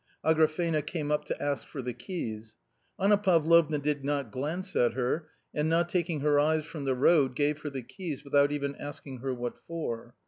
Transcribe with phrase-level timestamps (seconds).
[0.25, 2.57] Agrafena came up to ask for the keys.
[2.99, 7.35] Anna Pavlovna did not glance at her, and not taking her eyes from the road
[7.35, 10.15] gave her the keys without even asking her what for.